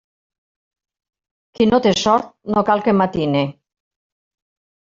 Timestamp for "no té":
1.67-1.93